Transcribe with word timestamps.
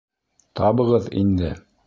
Табығыҙ 0.61 1.11
инде! 1.23 1.55